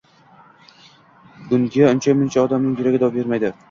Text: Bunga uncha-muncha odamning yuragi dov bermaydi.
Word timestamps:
Bunga 1.53 1.87
uncha-muncha 1.93 2.47
odamning 2.49 2.79
yuragi 2.83 3.07
dov 3.07 3.19
bermaydi. 3.23 3.59